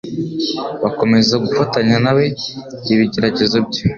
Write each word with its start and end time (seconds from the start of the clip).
Bakomeza 0.83 1.33
gufatanya 1.43 1.95
na 2.03 2.11
we 2.17 2.25
ibigeragezo 2.93 3.57
bye 3.67 3.81